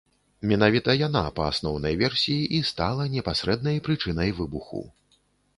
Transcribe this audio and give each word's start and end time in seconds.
Менавіта 0.51 0.95
яна, 1.07 1.21
па 1.39 1.43
асноўнай 1.51 1.99
версіі, 2.03 2.41
і 2.61 2.63
стала 2.71 3.07
непасрэднай 3.17 3.77
прычынай 3.89 4.35
выбуху. 4.39 4.83